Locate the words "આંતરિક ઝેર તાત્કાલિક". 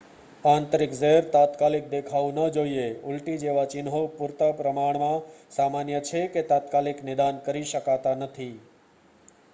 0.43-1.91